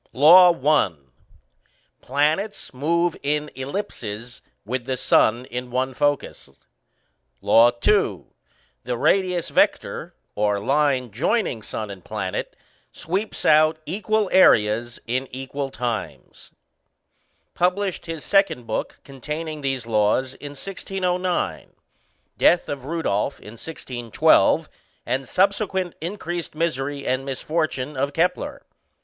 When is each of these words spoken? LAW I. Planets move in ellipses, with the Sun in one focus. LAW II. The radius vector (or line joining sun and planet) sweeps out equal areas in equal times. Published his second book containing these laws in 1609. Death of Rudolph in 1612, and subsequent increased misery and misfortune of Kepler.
LAW 0.13 0.49
I. 0.67 0.93
Planets 2.01 2.73
move 2.73 3.15
in 3.21 3.51
ellipses, 3.53 4.41
with 4.65 4.85
the 4.85 4.97
Sun 4.97 5.45
in 5.45 5.69
one 5.69 5.93
focus. 5.93 6.49
LAW 7.39 7.71
II. 7.87 8.23
The 8.83 8.97
radius 8.97 9.49
vector 9.49 10.15
(or 10.33 10.57
line 10.57 11.11
joining 11.11 11.61
sun 11.61 11.91
and 11.91 12.03
planet) 12.03 12.55
sweeps 12.91 13.45
out 13.45 13.77
equal 13.85 14.27
areas 14.33 14.99
in 15.05 15.27
equal 15.29 15.69
times. 15.69 16.49
Published 17.53 18.07
his 18.07 18.25
second 18.25 18.65
book 18.65 18.99
containing 19.03 19.61
these 19.61 19.85
laws 19.85 20.33
in 20.33 20.53
1609. 20.53 21.73
Death 22.39 22.67
of 22.69 22.85
Rudolph 22.85 23.39
in 23.39 23.51
1612, 23.51 24.67
and 25.05 25.29
subsequent 25.29 25.93
increased 26.01 26.55
misery 26.55 27.05
and 27.05 27.23
misfortune 27.23 27.95
of 27.95 28.13
Kepler. 28.13 28.63